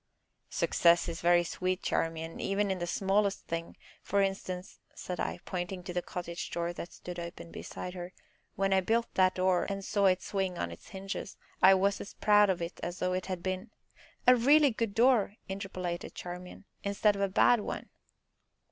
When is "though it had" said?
12.97-13.43